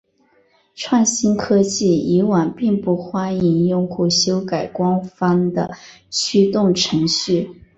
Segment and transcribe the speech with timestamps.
[0.73, 5.77] 创新科技以往并不欢迎用户修改官方的
[6.09, 7.51] 驱动程序。